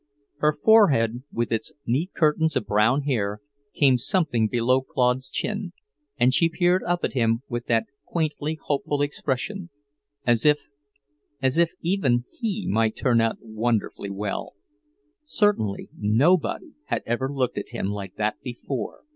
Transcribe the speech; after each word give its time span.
Her 0.39 0.57
forehead, 0.63 1.21
with 1.31 1.51
its 1.51 1.73
neat 1.85 2.11
curtains 2.15 2.55
of 2.55 2.65
brown 2.65 3.03
hair, 3.03 3.39
came 3.75 3.99
something 3.99 4.47
below 4.47 4.81
Claude's 4.81 5.29
chin, 5.29 5.73
and 6.17 6.33
she 6.33 6.49
peered 6.49 6.83
up 6.83 7.03
at 7.03 7.13
him 7.13 7.43
with 7.47 7.67
that 7.67 7.85
quaintly 8.03 8.57
hopeful 8.59 9.03
expression, 9.03 9.69
as 10.25 10.43
if 10.43 10.69
as 11.39 11.59
if 11.59 11.73
even 11.83 12.25
he 12.31 12.65
might 12.67 12.95
turn 12.95 13.21
out 13.21 13.37
wonderfully 13.43 14.09
well! 14.09 14.55
Certainly, 15.23 15.89
nobody 15.95 16.73
had 16.85 17.03
ever 17.05 17.31
looked 17.31 17.59
at 17.59 17.69
him 17.69 17.91
like 17.91 18.15
that 18.15 18.41
before. 18.41 19.01